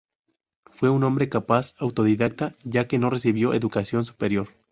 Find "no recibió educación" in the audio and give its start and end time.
2.97-4.03